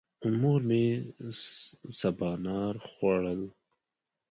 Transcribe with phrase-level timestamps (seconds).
[0.39, 0.85] مور مې
[1.99, 3.41] سبانار خوړل.